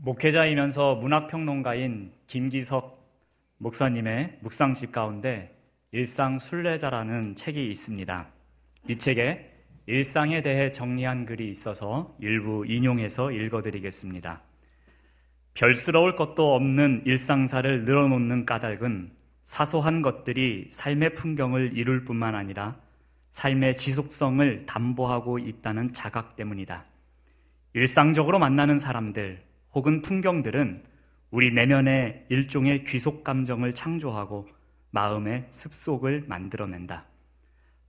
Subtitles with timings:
[0.00, 3.04] 목회자이면서 문학평론가인 김기석
[3.58, 5.56] 목사님의 묵상집 가운데
[5.90, 8.28] 일상 순례자라는 책이 있습니다.
[8.88, 9.52] 이 책에
[9.86, 14.42] 일상에 대해 정리한 글이 있어서 일부 인용해서 읽어드리겠습니다.
[15.54, 19.10] 별스러울 것도 없는 일상사를 늘어놓는 까닭은
[19.42, 22.76] 사소한 것들이 삶의 풍경을 이룰 뿐만 아니라
[23.30, 26.84] 삶의 지속성을 담보하고 있다는 자각 때문이다.
[27.72, 30.84] 일상적으로 만나는 사람들 혹은 풍경들은
[31.30, 34.48] 우리 내면의 일종의 귀속 감정을 창조하고
[34.90, 37.04] 마음의 습속을 만들어낸다.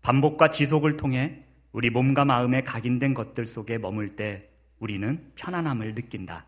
[0.02, 6.46] 반복과 지속을 통해 우리 몸과 마음에 각인된 것들 속에 머물 때 우리는 편안함을 느낀다.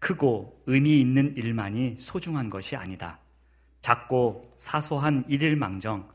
[0.00, 3.18] 크고 의미 있는 일만이 소중한 것이 아니다.
[3.80, 6.08] 작고 사소한 일일망정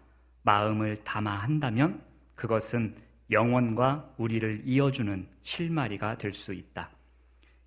[0.44, 2.02] 마음을 담아 한다면
[2.36, 2.96] 그것은
[3.32, 6.90] 영원과 우리를 이어주는 실마리가 될 수 있다.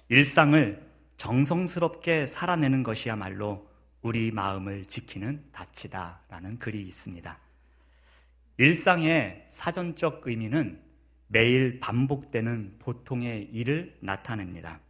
[0.08, 3.68] 일상을 정성스럽게 살아내는 것이야말로
[4.02, 7.38] 우리 마음을 지키는 닻이다라는 글이 있습니다.
[8.58, 10.80] 일상의 사전적 의미는
[11.26, 14.80] 매일 반복되는 보통의 일을 나타냅니다.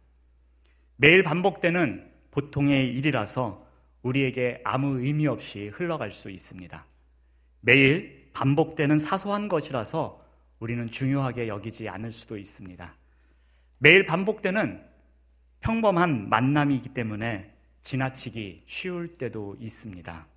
[0.97, 3.65] 매일 반복되는 보통의 일이라서
[4.03, 6.85] 우리에게 아무 의미 없이 흘러갈 수 있습니다.
[7.61, 10.23] 매일 반복되는 사소한 것이라서
[10.59, 12.95] 우리는 중요하게 여기지 않을 수도 있습니다.
[13.79, 14.96] 매일 반복되는
[15.61, 20.27] 평범한 만남이기 때문에 지나치기 쉬울 때도 있습니다.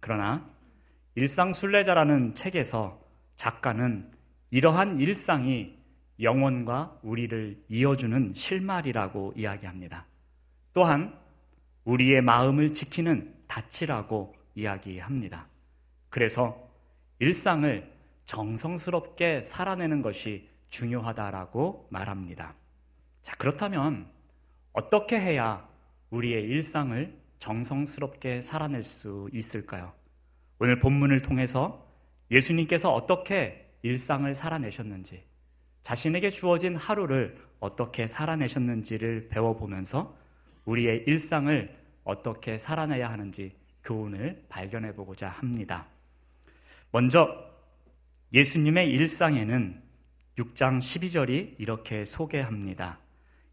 [0.00, 0.48] 그러나
[1.14, 3.00] 일상순례자라는 책에서
[3.36, 4.10] 작가는
[4.50, 5.78] 이러한 일상이
[6.20, 10.06] 영혼과 우리를 이어주는 실말이라고 이야기합니다.
[10.72, 11.18] 또한
[11.84, 15.46] 우리의 마음을 지키는 닻이라고 이야기합니다.
[16.10, 16.70] 그래서
[17.18, 17.90] 일상을
[18.26, 22.54] 정성스럽게 살아내는 것이 중요하다라고 말합니다.
[23.22, 24.08] 자, 그렇다면
[24.72, 25.68] 어떻게 해야
[26.10, 29.92] 우리의 일상을 정성스럽게 살아낼 수 있을까요?
[30.58, 31.86] 오늘 본문을 통해서
[32.30, 35.24] 예수님께서 어떻게 일상을 살아내셨는지,
[35.82, 40.16] 자신에게 주어진 하루를 어떻게 살아내셨는지를 배워보면서
[40.66, 43.52] 우리의 일상을 어떻게 살아내야 하는지
[43.84, 45.86] 교훈을 발견해 보고자 합니다.
[46.92, 47.50] 먼저
[48.32, 49.82] 예수님의 일상에는
[50.36, 52.98] 6장 12절이 이렇게 소개합니다.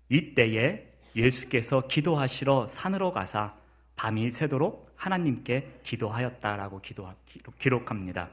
[0.10, 0.87] 이때에
[1.18, 3.56] 예수께서 기도하시러 산으로 가사
[3.96, 6.82] 밤이 새도록 하나님께 기도하였다라고
[7.60, 8.30] 기록합니다.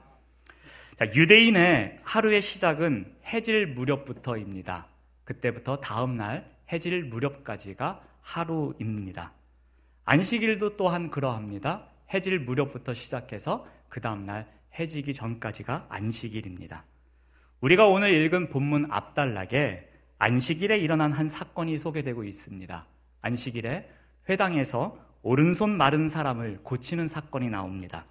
[0.96, 4.86] 자, 유대인의 하루의 시작은 해질 무렵부터입니다.
[5.24, 9.32] 그때부터 다음 날 해질 무렵까지가 하루입니다.
[10.04, 11.88] 안식일도 또한 그러합니다.
[12.12, 14.46] 해질 무렵부터 시작해서 그 다음날
[14.78, 16.84] 해지기 전까지가 안식일입니다.
[17.60, 19.88] 우리가 오늘 읽은 본문 앞단락에
[20.24, 22.86] 안식일에 일어난 한 사건이 소개되고 있습니다.
[23.20, 23.90] 안식일에
[24.26, 28.06] 회당에서 오른손 마른 사람을 고치는 사건이 나옵니다.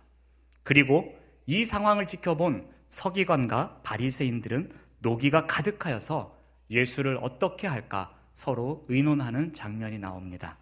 [0.62, 6.38] 그리고 이 상황을 지켜본 서기관과 바리새인들은 노기가 가득하여서
[6.69, 10.59] 예수를 어떻게 할까 서로 의논하는 장면이 나옵니다.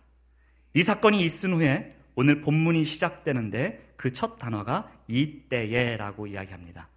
[0.73, 6.87] 이 사건이 있은 후에 오늘 본문이 시작되는데 그 첫 단어가 이때에라고 이야기합니다.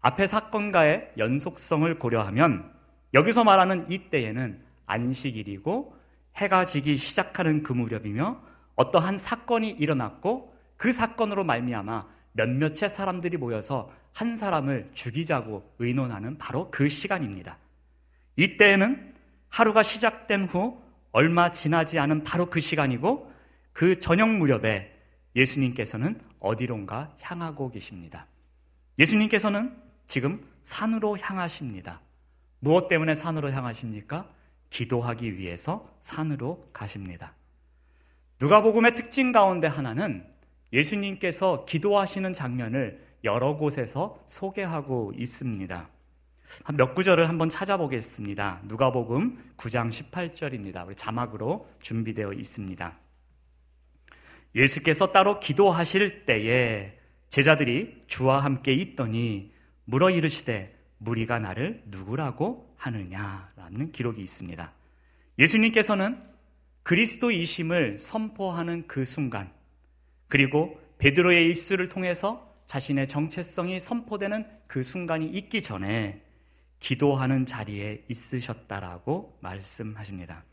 [0.00, 2.72] 앞의 사건과의 연속성을 고려하면
[3.14, 5.96] 여기서 말하는 이때에는 안식일이고
[6.36, 8.40] 해가 지기 시작하는 그 무렵이며
[8.76, 16.88] 어떠한 사건이 일어났고 그 사건으로 말미암아 몇몇의 사람들이 모여서 한 사람을 죽이자고 의논하는 바로 그
[16.88, 17.58] 시간입니다.
[18.36, 19.14] 이때에는
[19.48, 20.80] 하루가 시작된 후
[21.12, 23.30] 얼마 지나지 않은 바로 그 시간이고
[23.72, 24.90] 그 저녁 무렵에
[25.36, 28.26] 예수님께서는 어디론가 향하고 계십니다.
[28.98, 32.00] 예수님께서는 지금 산으로 향하십니다.
[32.64, 34.30] 무엇 때문에 산으로 향하십니까?
[34.70, 37.34] 기도하기 위해서 산으로 가십니다.
[38.40, 40.24] 누가복음의 특징 가운데 하나는
[40.72, 45.88] 예수님께서 기도하시는 장면을 여러 곳에서 소개하고 있습니다.
[46.76, 48.60] 몇 구절을 한번 찾아보겠습니다.
[48.66, 50.86] 누가복음 9장 18절입니다.
[50.86, 52.96] 우리 자막으로 준비되어 있습니다.
[54.54, 56.96] 예수께서 따로 기도하실 때에
[57.28, 59.52] 제자들이 주와 함께 있더니
[59.84, 64.72] 물어 이르시되 무리가 나를 누구라고 하느냐라는 기록이 있습니다.
[65.38, 66.20] 예수님께서는
[66.82, 69.52] 그리스도이심을 선포하는 그 순간
[70.28, 76.22] 그리고 베드로의 입술을 통해서 자신의 정체성이 선포되는 그 순간이 있기 전에
[76.78, 80.44] 기도하는 자리에 있으셨다라고 말씀하십니다.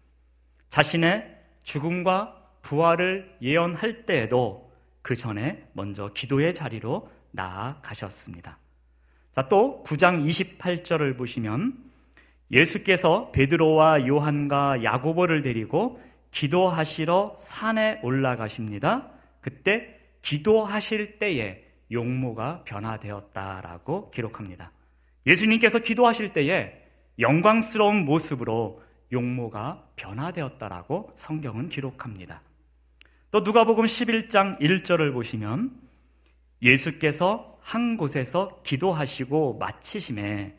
[0.69, 4.71] 자신의 죽음과 부활을 예언할 때에도
[5.01, 8.59] 그 전에 먼저 기도의 자리로 나아가셨습니다.
[9.39, 11.73] 자, 또 9장 28절을 보시면
[12.51, 16.01] 예수께서 베드로와 요한과 야고보를 데리고
[16.31, 19.09] 기도하시러 산에 올라가십니다.
[19.39, 24.73] 그때 기도하실 때에 용모가 변화되었다라고 기록합니다.
[25.25, 26.73] 예수님께서 기도하실 때에
[27.17, 28.83] 영광스러운 모습으로
[29.13, 32.41] 용모가 변화되었다라고 성경은 기록합니다.
[33.31, 35.88] 또 누가복음 11장 1절을 보시면
[36.61, 40.55] 예수께서 한 곳에서 기도하시고 마치심에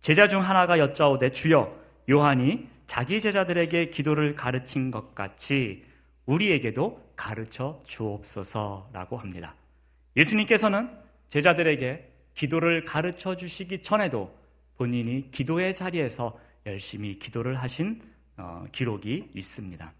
[0.00, 1.74] 제자 중 하나가 여짜오되 주여
[2.10, 5.84] 요한이 자기 제자들에게 기도를 가르친 것 같이
[6.26, 9.54] 우리에게도 가르쳐 주옵소서라고 합니다.
[10.16, 10.90] 예수님께서는
[11.28, 14.36] 제자들에게 기도를 가르쳐 주시기 전에도
[14.76, 18.00] 본인이 기도의 자리에서 열심히 기도를 하신
[18.36, 19.92] 어, 기록이 있습니다.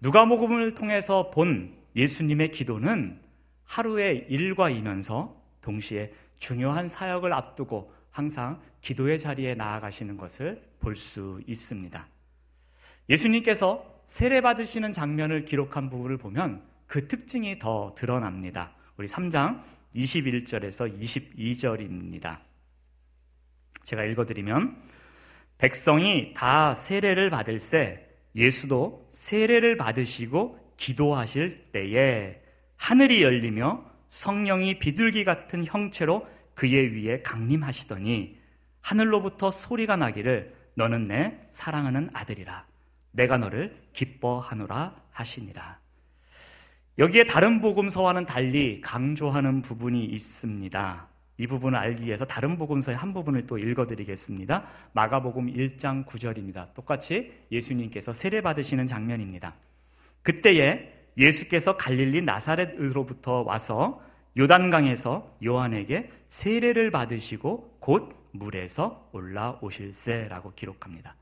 [0.00, 3.20] 누가복음을 통해서 본 예수님의 기도는
[3.68, 12.08] 하루의 일과 이면서 동시에 중요한 사역을 앞두고 항상 기도의 자리에 나아가시는 것을 볼 수 있습니다.
[13.10, 18.72] 예수님께서 세례 받으시는 장면을 기록한 부분을 보면 그 특징이 더 드러납니다.
[18.96, 19.62] 우리 3장
[19.94, 22.38] 21절에서 22절입니다.
[23.84, 24.82] 제가 읽어드리면
[25.58, 32.40] 백성이 다 세례를 받을새 예수도 세례를 받으시고 기도하실 때에
[32.78, 38.38] 하늘이 열리며 성령이 비둘기 같은 형체로 그의 위에 강림하시더니
[38.80, 42.64] 하늘로부터 소리가 나기를 너는 내 사랑하는 아들이라
[43.12, 45.78] 내가 너를 기뻐하노라 하시니라.
[46.98, 51.08] 여기에 다른 복음서와는 달리 강조하는 부분이 있습니다.
[51.40, 54.66] 이 부분을 알기 위해서 다른 복음서의 한 부분을 또 읽어드리겠습니다.
[54.92, 56.74] 마가복음 1장 9절입니다.
[56.74, 59.54] 똑같이 예수님께서 세례 받으시는 장면입니다.
[60.22, 64.00] 그때에 예수께서 갈릴리 나사렛으로부터 와서
[64.36, 71.16] 요단강에서 요한에게 세례를 받으시고 곧 물에서 올라오실세라고 기록합니다.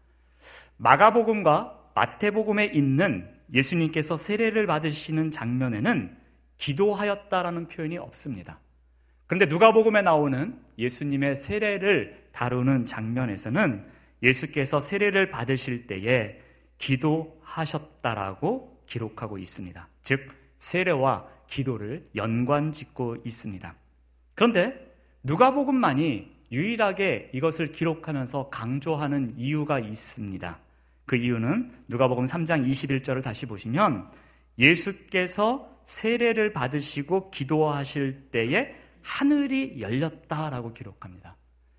[0.76, 6.16] 마가복음과 마태복음에 있는 예수님께서 세례를 받으시는 장면에는
[6.58, 8.60] 기도하였다라는 표현이 없습니다.
[9.26, 13.86] 그런데 누가복음에 나오는 예수님의 세례를 다루는 장면에서는
[14.22, 16.40] 예수께서 세례를 받으실 때에
[16.78, 19.88] 기도하셨다라고 기록하고 있습니다.
[20.02, 20.28] 즉
[20.58, 23.74] 세례와 기도를 연관 짓고 있습니다.
[24.34, 30.58] 그런데 누가복음만이 유일하게 이것을 기록하면서 강조하는 이유가 있습니다.
[31.04, 34.08] 그 이유는 누가복음 3장 21절을 다시 보시면
[34.58, 41.36] 예수께서 세례를 받으시고 기도하실 때에 하늘이 열렸다라고 기록합니다.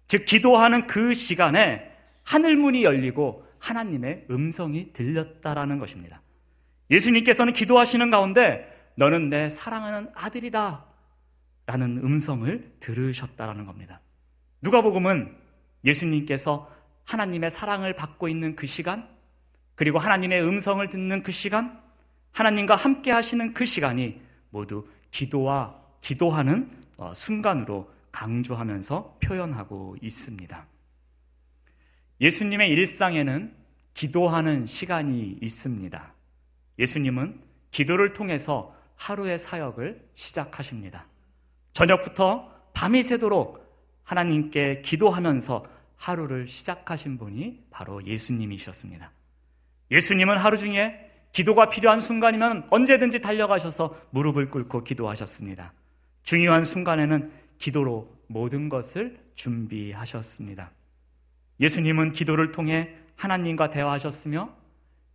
[0.07, 1.91] 즉 기도하는 그 시간에
[2.23, 6.21] 하늘 문이 열리고 하나님의 음성이 들렸다라는 것입니다.
[6.89, 10.85] 예수님께서는 기도하시는 가운데 너는 내 사랑하는 아들이다
[11.65, 14.01] 라는 음성을 들으셨다라는 겁니다.
[14.61, 15.35] 누가복음은
[15.83, 16.71] 예수님께서
[17.05, 19.07] 하나님의 사랑을 받고 있는 그 시간
[19.75, 21.81] 그리고 하나님의 음성을 듣는 그 시간
[22.31, 30.65] 하나님과 함께 하시는 그 시간이 모두 기도와 기도하는 어, 순간으로 강조하면서 표현하고 있습니다.
[32.19, 33.55] 예수님의 일상에는
[33.93, 36.16] 기도하는 시간이 있습니다.
[36.79, 37.41] 예수님은
[37.71, 41.05] 기도를 통해서 하루의 사역을 시작하십니다.
[41.73, 43.65] 저녁부터 밤이 새도록
[44.03, 45.65] 하나님께 기도하면서
[45.95, 49.11] 하루를 시작하신 분이 바로 예수님이셨습니다.
[49.91, 55.73] 예수님은 하루 중에 기도가 필요한 순간이면 언제든지 달려가셔서 무릎을 꿇고 기도하셨습니다.
[56.23, 60.71] 중요한 순간에는 기도로 모든 것을 준비하셨습니다.
[61.59, 64.53] 예수님은 기도를 통해 하나님과 대화하셨으며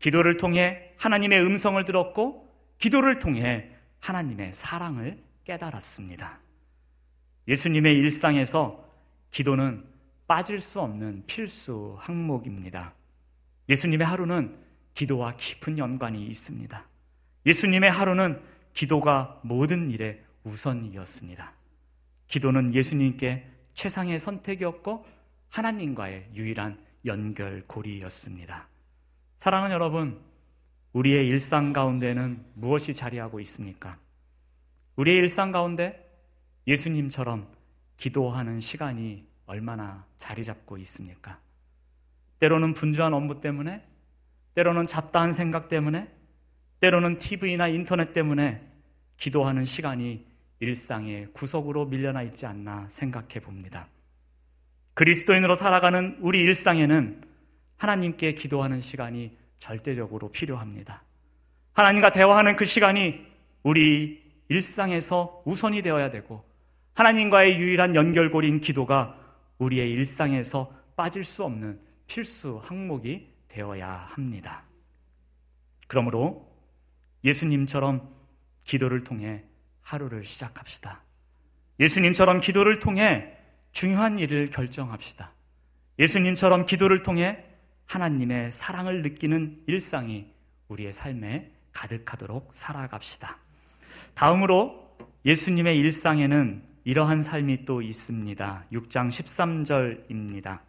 [0.02, 6.40] 기도를 통해 하나님의 음성을 들었고 기도를 통해 하나님의 사랑을 깨달았습니다.
[7.47, 8.85] 예수님의 일상에서
[9.30, 9.85] 기도는
[10.26, 12.94] 빠질 수 없는 필수 항목입니다.
[13.68, 14.59] 예수님의 하루는
[14.92, 16.85] 기도와 깊은 연관이 있습니다.
[17.47, 18.42] 예수님의 하루는
[18.75, 21.52] 기도가 모든 일의 우선이었습니다.
[22.26, 25.06] 기도는 예수님께 최상의 선택이었고
[25.50, 28.72] 하나님과의 유일한 연결고리였습니다.
[29.43, 30.21] 사랑하는 여러분,
[30.93, 33.99] 우리의 일상 가운데는 무엇이 자리하고 있습니까?
[34.95, 36.09] 우리의 일상 가운데
[36.69, 37.49] 예수님처럼
[37.97, 41.41] 기도하는 시간이 얼마나 자리 잡고 있습니까?
[42.39, 43.85] 때로는 분주한 업무 때문에,
[44.55, 46.09] 때로는 잡다한 생각 때문에,
[46.79, 48.65] 때로는 TV나 인터넷 때문에
[49.17, 50.25] 기도하는 시간이
[50.61, 53.89] 일상의 구석으로 밀려나 있지 않나 생각해 봅니다.
[54.95, 57.32] 그리스도인으로 살아가는 우리 일상에는
[57.83, 61.03] 하나님께 기도하는 시간이 절대적으로 필요합니다.
[61.73, 63.27] 하나님과 대화하는 그 시간이
[63.65, 66.45] 우리 일상에서 우선이 되어야 되고
[66.95, 69.19] 하나님과의 유일한 연결고리인 기도가
[69.59, 74.62] 우리의 일상에서 빠질 수 없는 필수 항목이 되어야 합니다.
[75.89, 76.49] 그러므로
[77.25, 78.09] 예수님처럼
[78.65, 79.43] 기도를 통해
[79.81, 81.03] 하루를 시작합시다.
[81.81, 83.37] 예수님처럼 기도를 통해
[83.73, 85.33] 중요한 일을 결정합시다.
[85.99, 87.49] 예수님처럼 기도를 통해
[87.87, 90.33] 하나님의 사랑을 느끼는 일상이
[90.69, 93.39] 우리의 삶에 가득하도록 살아갑시다.
[94.15, 98.65] 다음으로 예수님의 일상에는 이러한 삶이 또 있습니다.
[98.73, 100.61] 6장 13절입니다.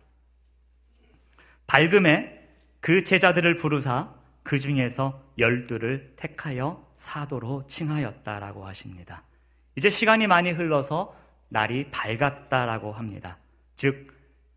[1.66, 2.48] 밝음에
[2.82, 9.24] 그 제자들을 부르사 그 중에서 열두를 택하여 사도로 칭하였다라고 하십니다.
[9.76, 11.16] 이제 시간이 많이 흘러서
[11.50, 13.38] 날이 밝았다라고 합니다.
[13.76, 14.12] 즉,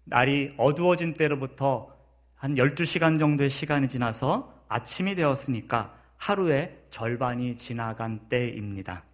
[0.05, 1.96] 날이 어두워진 때로부터
[2.37, 9.05] 한 12시간 정도의 시간이 지나서 아침이 되었으니까 하루의 절반이 지나간 때입니다.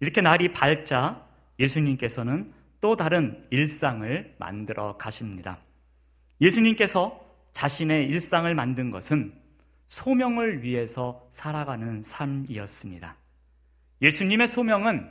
[0.00, 1.24] 이렇게 날이 밝자
[1.58, 5.58] 예수님께서는 또 다른 일상을 만들어 가십니다.
[6.40, 9.32] 예수님께서 자신의 일상을 만든 것은
[9.88, 13.16] 소명을 위해서 살아가는 삶이었습니다.
[14.02, 15.10] 예수님의 소명은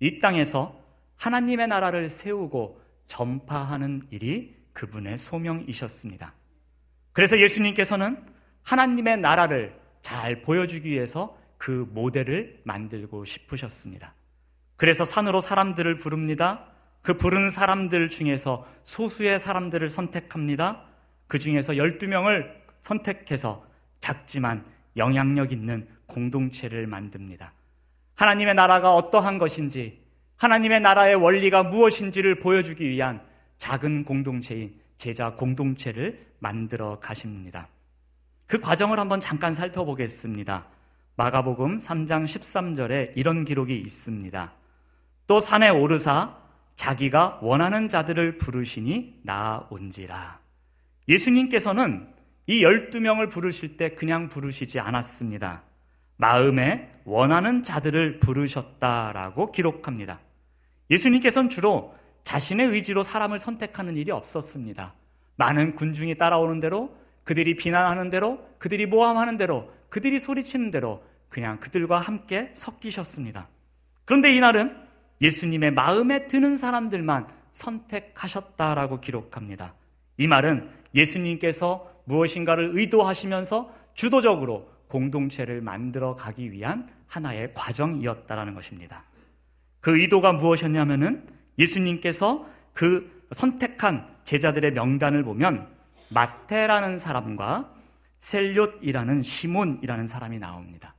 [0.00, 0.78] 이 땅에서
[1.16, 6.34] 하나님의 나라를 세우고 전파하는 일이 그분의 소명이셨습니다.
[7.12, 8.24] 그래서 예수님께서는
[8.62, 14.14] 하나님의 나라를 잘 보여주기 위해서 그 모델을 만들고 싶으셨습니다.
[14.76, 16.66] 그래서 산으로 사람들을 부릅니다.
[17.02, 20.84] 그 부른 사람들 중에서 소수의 사람들을 선택합니다.
[21.26, 22.50] 그 중에서 12명을
[22.80, 23.64] 선택해서
[24.00, 24.64] 작지만
[24.96, 27.52] 영향력 있는 공동체를 만듭니다.
[28.14, 30.02] 하나님의 나라가 어떠한 것인지,
[30.36, 33.22] 하나님의 나라의 원리가 무엇인지를 보여주기 위한
[33.58, 37.68] 작은 공동체인 제자 공동체를 만들어 가십니다.
[38.46, 40.66] 그 과정을 한번 잠깐 살펴보겠습니다.
[41.16, 44.52] 마가복음 3장 13절에 이런 기록이 있습니다.
[45.26, 46.36] 또 산에 오르사
[46.74, 50.38] 자기가 원하는 자들을 부르시니 나온지라.
[51.08, 52.06] 예수님께서는
[52.46, 55.62] 이 12명을 부르실 때 그냥 부르시지 않았습니다.
[56.18, 60.20] 마음에 원하는 자들을 부르셨다라고 기록합니다.
[60.90, 64.94] 예수님께서는 주로 자신의 의지로 사람을 선택하는 일이 없었습니다.
[65.36, 71.98] 많은 군중이 따라오는 대로 그들이 비난하는 대로, 그들이 모함하는 대로, 그들이 소리치는 대로 그냥 그들과
[71.98, 73.48] 함께 섞이셨습니다.
[74.04, 74.76] 그런데 이날은
[75.20, 79.74] 예수님의 마음에 드는 사람들만 선택하셨다라고 기록합니다.
[80.16, 89.04] 이 말은 예수님께서 무엇인가를 의도하시면서 주도적으로 공동체를 만들어 가기 위한 하나의 과정이었다라는 것입니다.
[89.80, 91.26] 그 의도가 무엇이었냐면은
[91.60, 95.68] 예수님께서 그 선택한 제자들의 명단을 보면
[96.08, 97.72] 마테라는 사람과
[98.18, 100.94] 셀롯이라는 시몬이라는 사람이 나옵니다.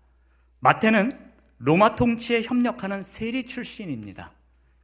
[0.59, 4.31] 마테는 로마 통치에 협력하는 세리 출신입니다.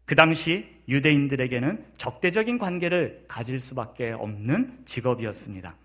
[0.05, 5.75] 그 당시 유대인들에게는 적대적인 관계를 가질 수밖에 없는 직업이었습니다.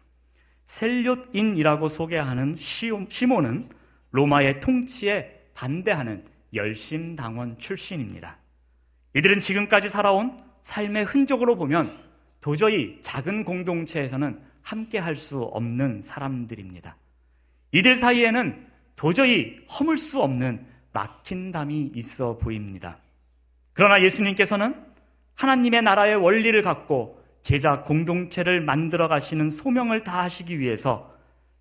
[0.67, 3.69] 셀롯인이라고 소개하는 시몬은
[4.11, 8.42] 로마의 통치에 반대하는 열심당원 출신입니다.
[9.15, 11.93] 이들은 지금까지 살아온 삶의 흔적으로 보면
[12.41, 16.97] 도저히 작은 공동체에서는 함께 할 수 없는 사람들입니다.
[17.73, 18.67] 이들 사이에는
[18.97, 22.99] 도저히 허물 수 없는 막힌 담이 있어 보입니다.
[23.73, 24.75] 그러나 예수님께서는
[25.35, 31.13] 하나님의 나라의 원리를 갖고 제자 공동체를 만들어 가시는 소명을 다하시기 위해서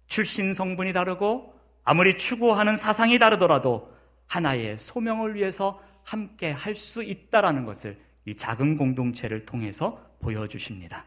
[0.07, 3.91] 출신 성분이 다르고 아무리 추구하는 사상이 다르더라도
[4.27, 11.05] 하나의 소명을 위해서 함께 할 수 있다라는 것을 이 작은 공동체를 통해서 보여주십니다.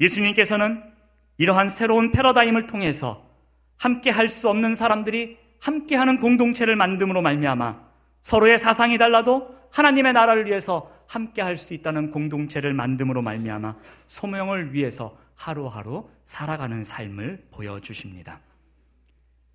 [0.00, 0.82] 예수님께서는
[1.38, 3.26] 이러한 새로운 패러다임을 통해서
[3.76, 7.80] 함께 할 수 없는 사람들이 함께 하는 공동체를 만듦으로 말미암아
[8.22, 15.16] 서로의 사상이 달라도 하나님의 나라를 위해서 함께 할 수 있다는 공동체를 만듦으로 말미암아 소명을 위해서
[15.34, 18.40] 하루하루 살아가는 삶을 보여주십니다.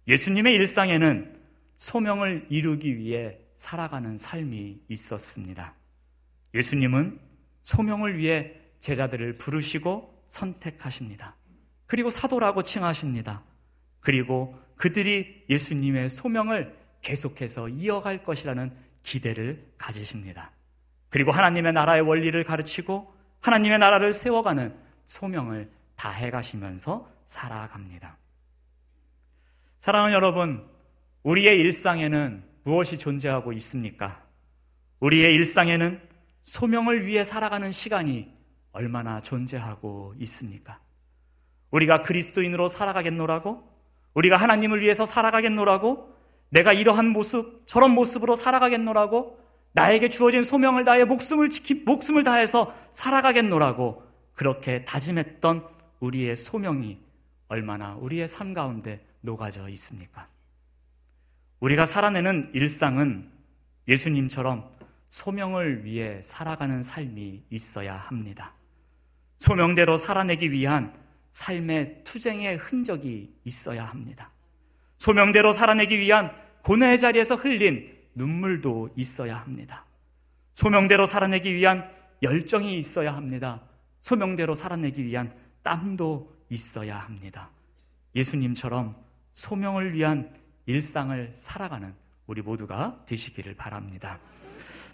[0.08, 1.36] 예수님의 일상에는
[1.78, 5.74] 소명을 이루기 위해 살아가는 삶이 있었습니다.
[6.54, 7.20] 예수님은
[7.64, 11.36] 소명을 위해 제자들을 부르시고 선택하십니다.
[11.88, 13.44] 그리고 사도라고 칭하십니다.
[14.00, 20.52] 그리고 그들이 예수님의 소명을 계속해서 이어갈 것이라는 기대를 가지십니다.
[21.10, 28.18] 그리고 하나님의 나라의 원리를 가르치고 하나님의 나라를 세워가는 소명을 다해 가시면서 살아갑니다.
[29.80, 30.68] 사랑하는 여러분,
[31.24, 34.24] 우리의 일상에는 무엇이 존재하고 있습니까?
[35.00, 36.02] 우리의 일상에는
[36.44, 38.34] 소명을 위해 살아가는 시간이
[38.72, 40.80] 얼마나 존재하고 있습니까?
[41.70, 43.64] 우리가 그리스도인으로 살아가겠노라고?
[44.16, 46.12] 우리가 하나님을 위해서 살아가겠노라고?
[46.50, 49.40] 내가 이러한 모습, 저런 모습으로 살아가겠노라고?
[49.74, 54.02] 나에게 주어진 소명을 다해 목숨을 지키, 목숨을 다해서 살아가겠노라고?
[54.34, 55.68] 그렇게 다짐했던
[56.00, 56.98] 우리의 소명이
[57.48, 60.28] 얼마나 우리의 삶 가운데 녹아져 있습니까?
[61.60, 63.32] 우리가 살아내는 일상은
[63.88, 64.70] 예수님처럼
[65.10, 68.54] 소명을 위해 살아가는 삶이 있어야 합니다.
[69.40, 70.94] 소명대로 살아내기 위한
[71.32, 74.32] 삶의 투쟁의 흔적이 있어야 합니다.
[74.98, 76.32] 소명대로 살아내기 위한
[76.64, 79.86] 고뇌의 자리에서 흘린 눈물도 있어야 합니다.
[80.54, 81.90] 소명대로 살아내기 위한
[82.24, 83.62] 열정이 있어야 합니다.
[84.02, 85.34] 소명대로 살아내기 위한
[85.64, 87.50] 땀도 있어야 합니다.
[88.16, 88.96] 예수님처럼
[89.34, 90.34] 소명을 위한
[90.66, 91.94] 일상을 살아가는
[92.28, 94.20] 우리 모두가 되시기를 바랍니다.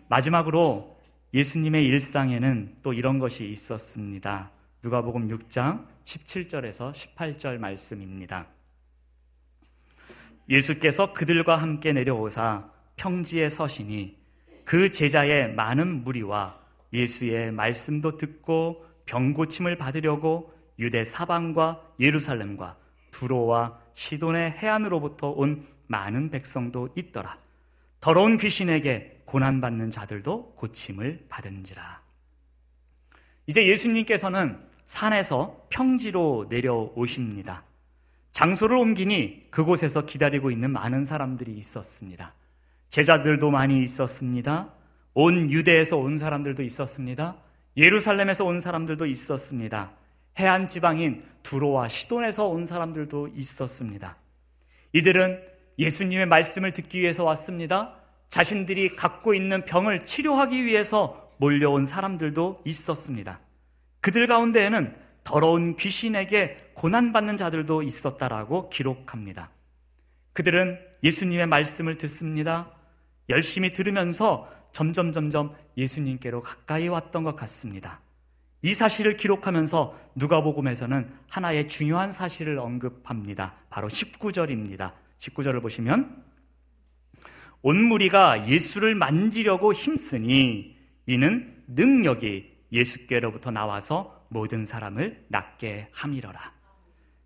[0.10, 1.00] 마지막으로
[1.34, 4.52] 예수님의 일상에는 또 이런 것이 있었습니다.
[4.84, 8.48] 누가복음 6장 17절에서 18절 말씀입니다.
[10.50, 14.18] 예수께서 그들과 함께 내려오사 평지에 서시니
[14.66, 16.60] 그 제자의 많은 무리와
[16.92, 22.78] 예수의 말씀도 듣고 병 고침을 받으려고 유대 사방과 예루살렘과
[23.12, 27.38] 두로와 시돈의 해안으로부터 온 많은 백성도 있더라.
[28.00, 32.02] 더러운 귀신에게 고난받는 자들도 고침을 받은지라.
[33.46, 37.64] 이제 예수님께서는 산에서 평지로 내려오십니다.
[38.32, 42.34] 장소를 옮기니 그곳에서 기다리고 있는 많은 사람들이 있었습니다.
[42.90, 44.74] 제자들도 많이 있었습니다.
[45.14, 47.36] 온 유대에서 온 사람들도 있었습니다.
[47.78, 49.92] 예루살렘에서 온 사람들도 있었습니다.
[50.40, 54.18] 해안 지방인 두로와 시돈에서 온 사람들도 있었습니다.
[54.94, 55.42] 이들은
[55.80, 57.96] 예수님의 말씀을 듣기 위해서 왔습니다.
[58.30, 63.40] 자신들이 갖고 있는 병을 치료하기 위해서 몰려온 사람들도 있었습니다.
[64.00, 69.50] 그들 가운데에는 더러운 귀신에게 고난받는 자들도 있었다라고 기록합니다.
[70.34, 72.72] 그들은 예수님의 말씀을 듣습니다.
[73.30, 78.00] 열심히 들으면서 점점 점점 예수님께로 가까이 왔던 것 같습니다.
[78.64, 83.54] 이 사실을 기록하면서 누가복음에서는 하나의 중요한 사실을 언급합니다.
[83.70, 84.92] 바로 19절입니다.
[85.20, 86.24] 19절을 보시면
[87.64, 96.40] 온 무리가 예수를 만지려고 힘쓰니 이는 능력이 예수께로부터 나와서 모든 사람을 낫게 함이러라.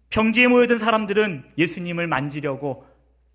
[0.09, 2.86] 평지에 모여든 사람들은 예수님을 만지려고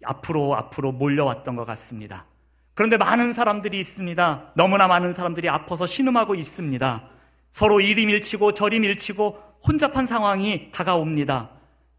[0.05, 2.27] 앞으로 앞으로 몰려왔던 것 같습니다.
[2.75, 4.53] 그런데 많은 사람들이 있습니다.
[4.57, 7.11] 너무나 많은 사람들이 아파서 신음하고 있습니다.
[7.51, 11.51] 서로 이리 밀치고 저리 밀치고 혼잡한 상황이 다가옵니다.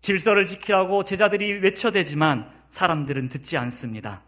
[0.01, 4.23] 질서를 지키라고 제자들이 외쳐대지만 사람들은 듣지 않습니다.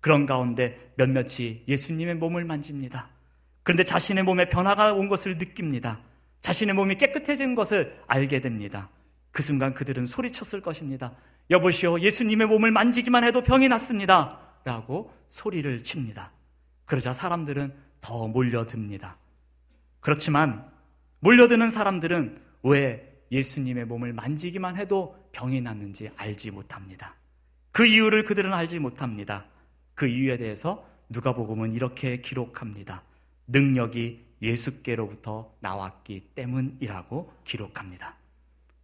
[0.00, 3.08] 그런 가운데 몇몇이 예수님의 몸을 만집니다.
[3.62, 6.00] 그런데 자신의 몸에 변화가 온 것을 느낍니다.
[6.40, 8.90] 자신의 몸이 깨끗해진 것을 알게 됩니다.
[9.32, 11.12] 그 순간 그들은 소리쳤을 것입니다.
[11.50, 14.40] 여보시오, 예수님의 몸을 만지기만 해도 병이 났습니다.
[14.64, 16.32] 라고 소리를 칩니다.
[16.84, 19.16] 그러자 사람들은 더 몰려듭니다.
[20.06, 20.64] 그렇지만
[21.18, 27.16] 몰려드는 사람들은 왜 예수님의 몸을 만지기만 해도 병이 났는지 알지 못합니다.
[27.72, 29.46] 그 이유를 그들은 알지 못합니다.
[29.96, 33.02] 그 이유에 대해서 누가복음은 이렇게 기록합니다.
[33.48, 38.14] 능력이 예수께로부터 나왔기 때문이라고 기록합니다.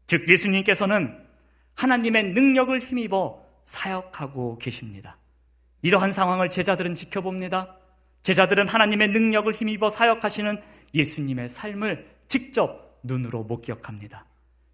[0.09, 1.25] 즉 예수님께서는
[1.77, 5.19] 하나님의 능력을 힘입어 사역하고 계십니다.
[5.83, 7.77] 이러한 상황을 제자들은 지켜봅니다.
[8.23, 14.27] 제자들은 하나님의 능력을 힘입어 사역하시는 예수님의 삶을 직접 눈으로 목격합니다.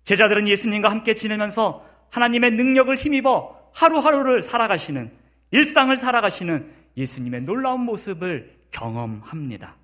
[0.05, 5.13] 제자들은 예수님과 함께 지내면서 하나님의 능력을 힘입어 하루하루를 살아가시는
[5.51, 9.77] 일상을 살아가시는 예수님의 놀라운 모습을 경험합니다.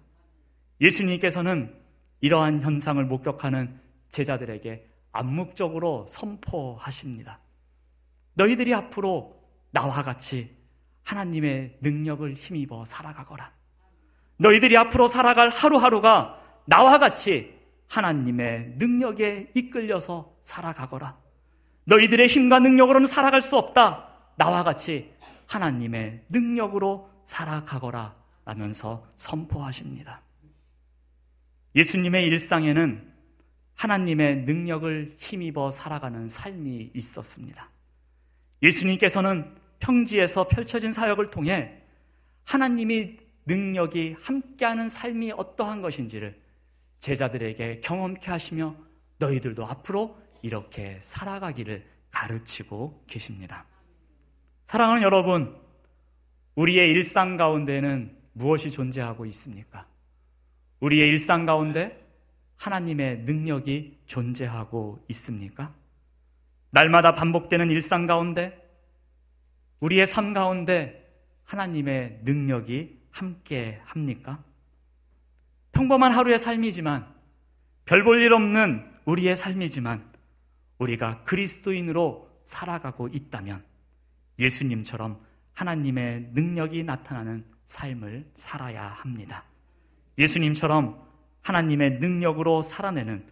[0.80, 1.74] 예수님께서는
[2.20, 7.40] 이러한 현상을 목격하는 제자들에게 암묵적으로 선포하십니다.
[8.34, 10.56] 너희들이 앞으로 나와 같이
[11.04, 13.52] 하나님의 능력을 힘입어 살아가거라.
[14.36, 17.54] 너희들이 앞으로 살아갈 하루하루가 나와 같이
[17.88, 21.16] 하나님의 능력에 이끌려서 살아가거라.
[21.84, 24.08] 너희들의 힘과 능력으로는 살아갈 수 없다.
[24.36, 25.12] 나와 같이
[25.46, 28.14] 하나님의 능력으로 살아가거라.
[28.44, 30.20] 라면서 선포하십니다.
[31.74, 33.12] 예수님의 일상에는
[33.74, 37.70] 하나님의 능력을 힘입어 살아가는 삶이 있었습니다.
[38.62, 41.82] 예수님께서는 평지에서 펼쳐진 사역을 통해
[42.44, 46.40] 하나님이 능력이 함께하는 삶이 어떠한 것인지를
[47.00, 48.76] 제자들에게 경험케 하시며
[49.18, 53.66] 너희들도 앞으로 이렇게 살아가기를 가르치고 계십니다.
[54.66, 55.56] 사랑하는 여러분,
[56.54, 59.86] 우리의 일상 가운데는 무엇이 존재하고 있습니까?
[60.80, 62.02] 우리의 일상 가운데
[62.56, 65.74] 하나님의 능력이 존재하고 있습니까?
[66.70, 68.60] 날마다 반복되는 일상 가운데
[69.80, 71.04] 우리의 삶 가운데
[71.44, 74.42] 하나님의 능력이 함께 합니까?
[75.72, 77.06] 평범한 하루의 삶이지만
[77.84, 80.04] 별 볼 일 없는 우리의 삶이지만
[80.78, 83.64] 우리가 그리스도인으로 살아가고 있다면
[84.38, 85.20] 예수님처럼
[85.52, 89.44] 하나님의 능력이 나타나는 삶을 살아야 합니다.
[90.18, 91.00] 예수님처럼
[91.42, 93.24] 하나님의 능력으로 살아내는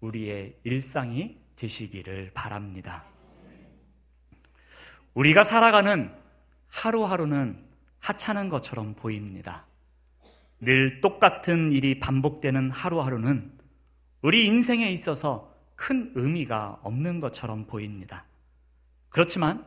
[0.00, 3.04] 우리의 일상이 되시기를 바랍니다.
[5.14, 6.12] 우리가 살아가는
[6.68, 7.69] 하루하루는
[8.00, 9.66] 하찮은 것처럼 보입니다.
[10.60, 13.52] 늘 똑같은 일이 반복되는 하루하루는
[14.22, 18.26] 우리 인생에 있어서 큰 의미가 없는 것처럼 보입니다.
[19.08, 19.66] 그렇지만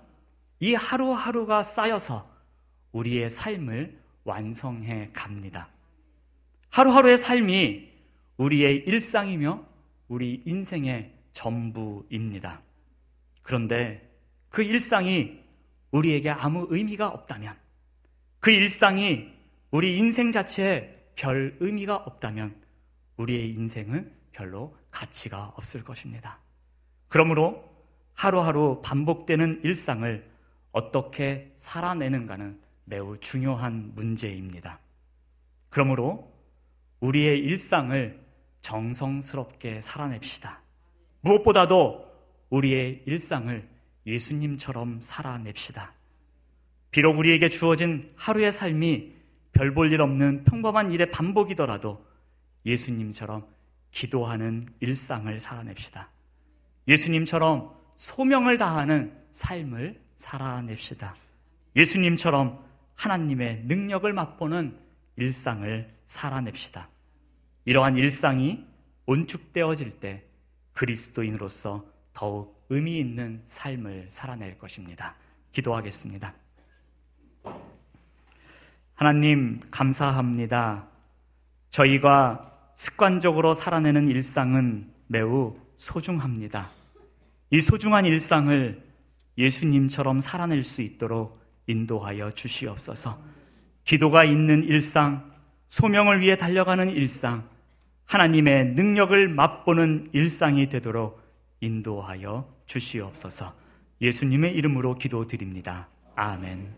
[0.59, 2.31] 이 하루하루가 쌓여서
[2.91, 5.69] 우리의 삶을 완성해 갑니다.
[6.69, 7.89] 하루하루의 삶이
[8.37, 9.65] 우리의 일상이며
[10.07, 12.61] 우리 인생의 전부입니다.
[13.41, 14.09] 그런데
[14.49, 15.41] 그 일상이
[15.91, 17.55] 우리에게 아무 의미가 없다면,
[18.43, 19.31] 그 일상이
[19.71, 22.53] 우리 인생 자체에 별 의미가 없다면,
[23.15, 26.39] 우리의 인생은 별로 가치가 없을 것입니다.
[27.07, 27.63] 그러므로
[28.13, 30.29] 하루하루 반복되는 일상을
[30.73, 34.81] 어떻게 살아내는가는 매우 중요한 문제입니다.
[35.69, 36.29] 그러므로
[36.99, 38.19] 우리의 일상을
[38.59, 40.61] 정성스럽게 살아냅시다.
[41.21, 42.11] 무엇보다도
[42.49, 43.69] 우리의 일상을
[44.05, 45.93] 예수님처럼 살아냅시다.
[46.93, 49.13] 비록 우리에게 주어진 하루의 삶이
[49.51, 52.05] 별 볼 일 없는 평범한 일의 반복이더라도
[52.65, 53.47] 예수님처럼
[53.91, 56.09] 기도하는 일상을 살아냅시다.
[56.87, 61.15] 예수님처럼 소명을 다하는 삶을 살아냅시다.
[61.75, 62.63] 예수님처럼
[62.95, 64.77] 하나님의 능력을 맛보는
[65.15, 66.89] 일상을 살아냅시다.
[67.65, 68.65] 이러한 일상이
[69.07, 70.23] 온축되어질 때
[70.73, 75.15] 그리스도인으로서 더욱 의미 있는 삶을 살아낼 것입니다.
[75.51, 76.42] 기도하겠습니다.
[78.95, 80.87] 하나님, 감사합니다.
[81.69, 86.69] 저희가 습관적으로 살아내는 일상은 매우 소중합니다.
[87.49, 88.81] 이 소중한 일상을
[89.37, 93.19] 예수님처럼 살아낼 수 있도록 인도하여 주시옵소서.
[93.83, 95.31] 기도가 있는 일상,
[95.67, 97.47] 소명을 위해 달려가는 일상,
[98.05, 101.21] 하나님의 능력을 맛보는 일상이 되도록
[101.61, 103.53] 인도하여 주시옵소서.
[104.01, 105.87] 예수님의 이름으로 기도드립니다.
[106.15, 106.75] 아멘.